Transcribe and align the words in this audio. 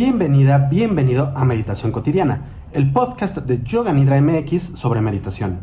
Bienvenida, 0.00 0.58
bienvenido 0.70 1.32
a 1.34 1.44
Meditación 1.44 1.90
Cotidiana, 1.90 2.42
el 2.70 2.92
podcast 2.92 3.38
de 3.38 3.64
Yoga 3.64 3.92
Nidra 3.92 4.20
MX 4.20 4.78
sobre 4.78 5.00
meditación. 5.00 5.58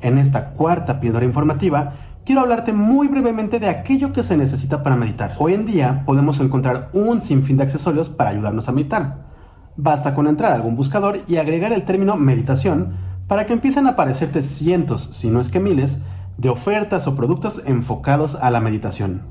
En 0.00 0.18
esta 0.18 0.50
cuarta 0.54 0.98
píldora 0.98 1.24
informativa, 1.24 1.92
quiero 2.24 2.40
hablarte 2.40 2.72
muy 2.72 3.06
brevemente 3.06 3.60
de 3.60 3.68
aquello 3.68 4.12
que 4.12 4.24
se 4.24 4.36
necesita 4.36 4.82
para 4.82 4.96
meditar. 4.96 5.36
Hoy 5.38 5.54
en 5.54 5.66
día 5.66 6.02
podemos 6.04 6.40
encontrar 6.40 6.90
un 6.94 7.20
sinfín 7.20 7.58
de 7.58 7.62
accesorios 7.62 8.08
para 8.08 8.30
ayudarnos 8.30 8.68
a 8.68 8.72
meditar. 8.72 9.28
Basta 9.76 10.16
con 10.16 10.26
entrar 10.26 10.50
a 10.50 10.56
algún 10.56 10.74
buscador 10.74 11.18
y 11.28 11.36
agregar 11.36 11.72
el 11.72 11.84
término 11.84 12.16
meditación 12.16 12.96
para 13.28 13.46
que 13.46 13.52
empiecen 13.52 13.86
a 13.86 13.90
aparecerte 13.90 14.42
cientos, 14.42 15.10
si 15.12 15.30
no 15.30 15.40
es 15.40 15.48
que 15.48 15.60
miles, 15.60 16.02
de 16.38 16.48
ofertas 16.48 17.06
o 17.06 17.14
productos 17.14 17.62
enfocados 17.64 18.34
a 18.34 18.50
la 18.50 18.58
meditación. 18.58 19.22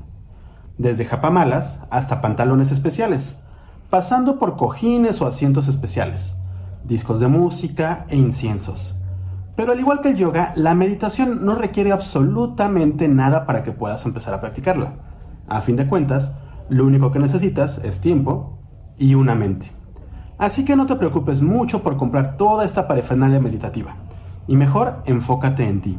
Desde 0.78 1.04
japamalas 1.04 1.80
hasta 1.90 2.22
pantalones 2.22 2.70
especiales 2.72 3.36
pasando 3.90 4.38
por 4.38 4.56
cojines 4.56 5.20
o 5.20 5.26
asientos 5.26 5.66
especiales, 5.66 6.36
discos 6.84 7.18
de 7.18 7.26
música 7.26 8.06
e 8.08 8.16
inciensos. 8.16 8.96
Pero 9.56 9.72
al 9.72 9.80
igual 9.80 10.00
que 10.00 10.10
el 10.10 10.16
yoga, 10.16 10.52
la 10.54 10.74
meditación 10.74 11.44
no 11.44 11.56
requiere 11.56 11.90
absolutamente 11.90 13.08
nada 13.08 13.46
para 13.46 13.64
que 13.64 13.72
puedas 13.72 14.06
empezar 14.06 14.32
a 14.32 14.40
practicarla. 14.40 14.94
A 15.48 15.60
fin 15.60 15.76
de 15.76 15.88
cuentas, 15.88 16.34
lo 16.68 16.86
único 16.86 17.10
que 17.10 17.18
necesitas 17.18 17.78
es 17.78 18.00
tiempo 18.00 18.60
y 18.96 19.16
una 19.16 19.34
mente. 19.34 19.72
Así 20.38 20.64
que 20.64 20.76
no 20.76 20.86
te 20.86 20.96
preocupes 20.96 21.42
mucho 21.42 21.82
por 21.82 21.96
comprar 21.96 22.36
toda 22.36 22.64
esta 22.64 22.86
parafernalia 22.86 23.40
meditativa. 23.40 23.96
Y 24.46 24.56
mejor, 24.56 25.02
enfócate 25.04 25.68
en 25.68 25.80
ti. 25.80 25.98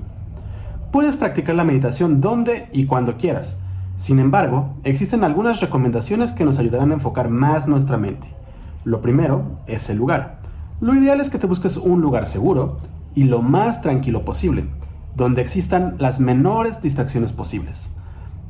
Puedes 0.92 1.17
practicar 1.17 1.55
la 1.55 1.66
meditación 1.66 2.22
donde 2.22 2.70
y 2.72 2.86
cuando 2.86 3.17
quieras, 3.17 3.58
sin 3.95 4.20
embargo, 4.20 4.76
existen 4.84 5.23
algunas 5.23 5.59
recomendaciones 5.59 6.31
que 6.31 6.45
nos 6.45 6.59
ayudarán 6.59 6.92
a 6.92 6.95
enfocar 6.95 7.30
más 7.30 7.67
nuestra 7.67 7.98
mente. 7.98 8.33
Lo 8.83 9.02
primero 9.02 9.59
es 9.67 9.89
el 9.89 9.98
lugar. 9.98 10.39
Lo 10.80 10.95
ideal 10.95 11.22
es 11.22 11.30
que 11.30 11.38
te 11.38 11.48
busques 11.48 11.78
un 11.78 12.02
lugar 12.02 12.25
seguro 12.25 12.80
y 13.14 13.25
lo 13.25 13.42
más 13.42 13.81
tranquilo 13.81 14.25
posible, 14.25 14.67
donde 15.16 15.42
existan 15.42 15.95
las 16.00 16.20
menores 16.20 16.81
distracciones 16.81 17.33
posibles. 17.33 17.89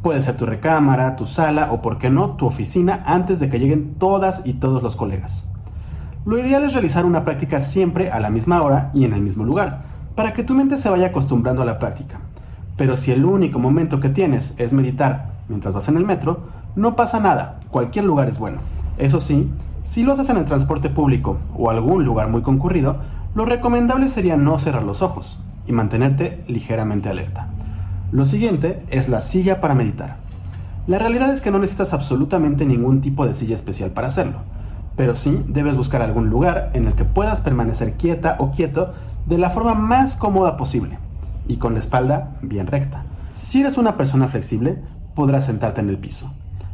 Puede 0.02 0.22
ser 0.22 0.38
tu 0.38 0.46
recámara, 0.46 1.16
tu 1.16 1.26
sala 1.26 1.72
o, 1.72 1.82
por 1.82 1.98
qué 1.98 2.10
no, 2.10 2.32
tu 2.32 2.46
oficina 2.46 3.04
antes 3.06 3.40
de 3.40 3.50
que 3.50 3.60
lleguen 3.60 3.96
todas 3.96 4.44
y 4.46 4.54
todos 4.54 4.82
los 4.82 4.96
colegas. 4.96 5.46
Lo 6.26 6.40
ideal 6.40 6.64
es 6.64 6.74
realizar 6.74 7.06
una 7.06 7.24
práctica 7.24 7.62
siempre 7.62 8.12
a 8.12 8.20
la 8.20 8.30
misma 8.30 8.62
hora 8.62 8.92
y 8.94 9.04
en 9.04 9.14
el 9.14 9.22
mismo 9.22 9.44
lugar, 9.44 9.84
para 10.16 10.34
que 10.34 10.44
tu 10.44 10.54
mente 10.54 10.78
se 10.78 10.90
vaya 10.90 11.08
acostumbrando 11.08 11.62
a 11.62 11.66
la 11.66 11.80
práctica. 11.80 12.22
Pero 12.78 12.98
si 12.98 13.12
el 13.12 13.26
único 13.26 13.60
momento 13.60 14.00
que 14.00 14.10
tienes 14.10 14.54
es 14.58 14.74
meditar 14.74 15.34
mientras 15.48 15.74
vas 15.74 15.88
en 15.88 15.98
el 15.98 16.06
metro, 16.06 16.42
no 16.76 16.96
pasa 16.96 17.20
nada, 17.20 17.60
cualquier 17.70 18.06
lugar 18.06 18.30
es 18.30 18.40
bueno. 18.40 18.60
Eso 18.98 19.20
sí, 19.20 19.52
si 19.84 20.04
lo 20.04 20.14
haces 20.14 20.30
en 20.30 20.38
el 20.38 20.46
transporte 20.46 20.90
público 20.90 21.38
o 21.56 21.70
algún 21.70 22.06
lugar 22.06 22.30
muy 22.30 22.42
concurrido, 22.42 22.98
lo 23.36 23.46
recomendable 23.46 24.08
sería 24.08 24.38
no 24.38 24.58
cerrar 24.60 24.84
los 24.84 25.02
ojos 25.02 25.40
y 25.68 25.72
mantenerte 25.74 26.44
ligeramente 26.48 27.10
alerta. 27.10 27.50
Lo 28.12 28.26
siguiente 28.26 28.84
es 28.90 29.10
la 29.10 29.22
silla 29.22 29.62
para 29.62 29.74
meditar. 29.74 30.18
La 30.88 31.00
realidad 31.00 31.32
es 31.32 31.42
que 31.42 31.52
no 31.52 31.60
necesitas 31.60 31.94
absolutamente 31.94 32.66
ningún 32.66 33.02
tipo 33.02 33.26
de 33.26 33.36
silla 33.36 33.56
especial 33.56 33.92
para 33.92 34.08
hacerlo, 34.08 34.40
pero 34.96 35.16
sí 35.16 35.44
debes 35.48 35.78
buscar 35.78 36.02
algún 36.02 36.30
lugar 36.30 36.72
en 36.74 36.88
el 36.88 36.94
que 36.94 37.06
puedas 37.06 37.42
permanecer 37.42 37.94
quieta 37.94 38.36
o 38.40 38.52
quieto 38.52 38.94
de 39.26 39.38
la 39.38 39.50
forma 39.50 39.76
más 39.76 40.16
cómoda 40.16 40.58
posible 40.58 40.98
y 41.48 41.58
con 41.58 41.74
la 41.74 41.80
espalda 41.80 42.38
bien 42.42 42.68
recta. 42.68 43.06
Si 43.34 43.62
eres 43.62 43.78
una 43.78 43.98
persona 43.98 44.28
flexible, 44.28 44.82
podrás 45.16 45.46
sentarte 45.46 45.82
en 45.82 45.90
el 45.90 45.98
piso. 45.98 46.32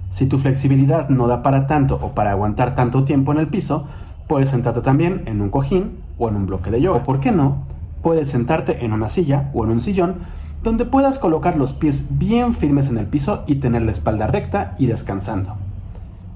Si 0.09 0.26
tu 0.26 0.38
flexibilidad 0.38 1.09
no 1.09 1.28
da 1.28 1.44
para 1.44 1.68
tanto 1.68 2.00
o 2.02 2.14
para 2.14 2.32
aguantar 2.32 2.76
tanto 2.76 3.04
tiempo 3.04 3.32
en 3.32 3.40
el 3.40 3.48
piso, 3.48 3.88
puedes 4.28 4.50
sentarte 4.50 4.82
también 4.82 5.24
en 5.26 5.42
un 5.42 5.50
cojín 5.50 6.00
o 6.18 6.30
en 6.30 6.36
un 6.36 6.46
bloque 6.46 6.72
de 6.72 6.81
yoga. 6.81 7.03
Por 7.03 7.19
qué 7.19 7.31
no, 7.31 7.64
puedes 8.02 8.30
sentarte 8.30 8.86
en 8.86 8.94
una 8.94 9.09
silla 9.09 9.52
o 9.53 9.66
en 9.66 9.72
un 9.72 9.81
sillón 9.81 10.16
donde 10.64 10.86
puedas 10.86 11.20
colocar 11.20 11.58
los 11.58 11.74
pies 11.74 12.06
bien 12.09 12.53
firmes 12.53 12.88
en 12.88 12.97
el 12.97 13.08
piso 13.08 13.44
y 13.47 13.56
tener 13.56 13.84
la 13.84 13.91
espalda 13.91 14.28
recta 14.28 14.75
y 14.78 14.88
descansando. 14.88 15.56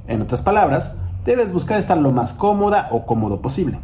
En 0.07 0.21
otras 0.21 0.41
palabras, 0.41 0.95
debes 1.25 1.53
buscar 1.53 1.79
estar 1.79 1.97
lo 1.97 2.11
más 2.11 2.33
cómoda 2.33 2.89
o 2.91 3.05
cómodo 3.05 3.41
posible. 3.41 3.79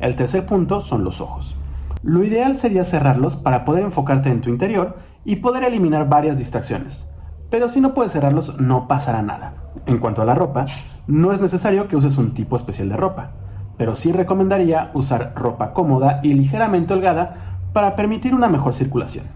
El 0.00 0.16
tercer 0.16 0.44
punto 0.44 0.80
son 0.80 1.04
los 1.04 1.20
ojos. 1.20 1.56
Lo 2.04 2.22
ideal 2.22 2.56
sería 2.56 2.84
cerrarlos 2.84 3.34
para 3.34 3.64
poder 3.64 3.82
enfocarte 3.82 4.28
en 4.28 4.40
tu 4.40 4.50
interior 4.50 4.98
y 5.24 5.36
poder 5.36 5.64
eliminar 5.64 6.08
varias 6.08 6.38
distracciones 6.38 7.06
pero 7.54 7.68
si 7.68 7.80
no 7.80 7.94
puedes 7.94 8.10
cerrarlos 8.10 8.60
no 8.60 8.88
pasará 8.88 9.22
nada. 9.22 9.54
En 9.86 9.98
cuanto 9.98 10.22
a 10.22 10.24
la 10.24 10.34
ropa, 10.34 10.66
no 11.06 11.30
es 11.30 11.40
necesario 11.40 11.86
que 11.86 11.94
uses 11.94 12.16
un 12.16 12.34
tipo 12.34 12.56
especial 12.56 12.88
de 12.88 12.96
ropa, 12.96 13.30
pero 13.76 13.94
sí 13.94 14.10
recomendaría 14.10 14.90
usar 14.92 15.34
ropa 15.36 15.72
cómoda 15.72 16.18
y 16.24 16.34
ligeramente 16.34 16.94
holgada 16.94 17.60
para 17.72 17.94
permitir 17.94 18.34
una 18.34 18.48
mejor 18.48 18.74
circulación. 18.74 19.26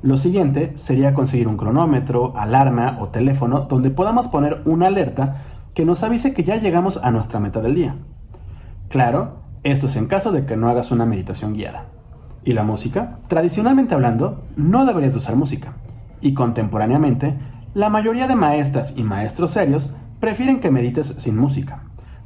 Lo 0.00 0.16
siguiente 0.16 0.72
sería 0.74 1.12
conseguir 1.12 1.48
un 1.48 1.58
cronómetro, 1.58 2.32
alarma 2.34 2.96
o 2.98 3.08
teléfono 3.08 3.66
donde 3.68 3.90
podamos 3.90 4.28
poner 4.28 4.62
una 4.64 4.86
alerta 4.86 5.42
que 5.74 5.84
nos 5.84 6.02
avise 6.02 6.32
que 6.32 6.44
ya 6.44 6.56
llegamos 6.56 6.98
a 7.02 7.10
nuestra 7.10 7.40
meta 7.40 7.60
del 7.60 7.74
día. 7.74 7.96
Claro, 8.88 9.42
esto 9.62 9.86
es 9.86 9.96
en 9.96 10.06
caso 10.06 10.32
de 10.32 10.46
que 10.46 10.56
no 10.56 10.68
hagas 10.68 10.90
una 10.90 11.06
meditación 11.06 11.54
guiada. 11.54 11.86
¿Y 12.44 12.52
la 12.52 12.62
música? 12.62 13.16
Tradicionalmente 13.28 13.94
hablando, 13.94 14.40
no 14.56 14.86
deberías 14.86 15.14
usar 15.16 15.36
música 15.36 15.74
y 16.20 16.34
contemporáneamente, 16.34 17.34
la 17.74 17.90
mayoría 17.90 18.26
de 18.26 18.34
maestras 18.34 18.94
y 18.96 19.02
maestros 19.02 19.52
serios 19.52 19.90
prefieren 20.20 20.60
que 20.60 20.70
medites 20.70 21.14
sin 21.18 21.36
música, 21.36 21.84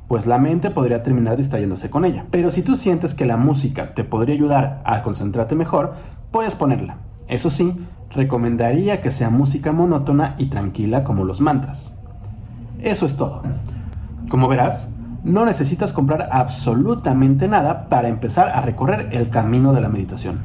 pues 0.08 0.26
la 0.26 0.38
mente 0.38 0.70
podría 0.70 1.02
terminar 1.02 1.36
distrayéndose 1.36 1.90
con 1.90 2.04
ella. 2.04 2.26
Pero 2.30 2.50
si 2.50 2.62
tú 2.62 2.76
sientes 2.76 3.14
que 3.14 3.26
la 3.26 3.36
música 3.36 3.94
te 3.94 4.04
podría 4.04 4.34
ayudar 4.34 4.82
a 4.84 5.02
concentrarte 5.02 5.54
mejor, 5.54 5.94
puedes 6.30 6.54
ponerla. 6.54 6.98
Eso 7.28 7.50
sí, 7.50 7.74
recomendaría 8.10 9.00
que 9.00 9.10
sea 9.10 9.30
música 9.30 9.72
monótona 9.72 10.34
y 10.38 10.46
tranquila 10.46 11.04
como 11.04 11.24
los 11.24 11.40
mantras. 11.40 11.92
Eso 12.80 13.06
es 13.06 13.16
todo. 13.16 13.42
Como 14.28 14.48
verás, 14.48 14.88
no 15.24 15.44
necesitas 15.44 15.92
comprar 15.92 16.28
absolutamente 16.32 17.46
nada 17.46 17.88
para 17.88 18.08
empezar 18.08 18.48
a 18.48 18.60
recorrer 18.60 19.08
el 19.12 19.30
camino 19.30 19.72
de 19.72 19.80
la 19.80 19.88
meditación. 19.88 20.40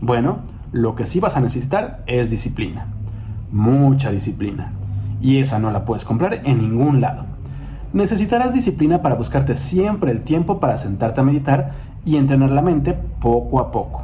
Bueno, 0.00 0.40
lo 0.72 0.94
que 0.94 1.06
sí 1.06 1.20
vas 1.20 1.36
a 1.36 1.40
necesitar 1.40 2.02
es 2.06 2.30
disciplina. 2.30 2.86
Mucha 3.50 4.10
disciplina. 4.10 4.72
Y 5.20 5.38
esa 5.38 5.58
no 5.58 5.70
la 5.70 5.84
puedes 5.84 6.04
comprar 6.04 6.42
en 6.44 6.58
ningún 6.58 7.00
lado. 7.00 7.24
Necesitarás 7.94 8.52
disciplina 8.52 9.00
para 9.00 9.14
buscarte 9.14 9.56
siempre 9.56 10.10
el 10.10 10.22
tiempo 10.22 10.60
para 10.60 10.76
sentarte 10.76 11.20
a 11.20 11.24
meditar 11.24 11.72
y 12.04 12.16
entrenar 12.16 12.50
la 12.50 12.60
mente 12.60 12.92
poco 12.92 13.60
a 13.60 13.70
poco. 13.70 14.02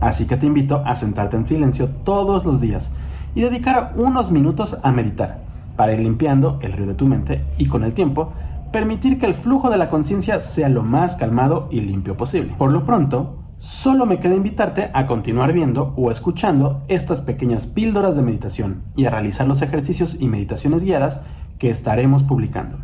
Así 0.00 0.26
que 0.26 0.36
te 0.36 0.46
invito 0.46 0.82
a 0.84 0.94
sentarte 0.94 1.36
en 1.36 1.46
silencio 1.46 1.88
todos 1.88 2.44
los 2.44 2.60
días 2.60 2.90
y 3.34 3.42
dedicar 3.42 3.92
unos 3.96 4.30
minutos 4.30 4.78
a 4.82 4.92
meditar, 4.92 5.40
para 5.76 5.92
ir 5.92 6.00
limpiando 6.00 6.58
el 6.62 6.72
río 6.72 6.86
de 6.86 6.94
tu 6.94 7.06
mente 7.06 7.44
y 7.58 7.66
con 7.66 7.84
el 7.84 7.92
tiempo 7.92 8.32
permitir 8.72 9.18
que 9.18 9.26
el 9.26 9.34
flujo 9.34 9.70
de 9.70 9.78
la 9.78 9.88
conciencia 9.88 10.40
sea 10.40 10.68
lo 10.68 10.82
más 10.82 11.16
calmado 11.16 11.68
y 11.70 11.80
limpio 11.80 12.16
posible. 12.16 12.54
Por 12.58 12.72
lo 12.72 12.84
pronto, 12.84 13.46
Solo 13.58 14.04
me 14.04 14.20
queda 14.20 14.34
invitarte 14.34 14.90
a 14.92 15.06
continuar 15.06 15.54
viendo 15.54 15.94
o 15.96 16.10
escuchando 16.10 16.82
estas 16.88 17.22
pequeñas 17.22 17.66
píldoras 17.66 18.14
de 18.14 18.20
meditación 18.20 18.82
y 18.94 19.06
a 19.06 19.10
realizar 19.10 19.48
los 19.48 19.62
ejercicios 19.62 20.18
y 20.20 20.28
meditaciones 20.28 20.82
guiadas 20.82 21.22
que 21.58 21.70
estaremos 21.70 22.22
publicando. 22.22 22.76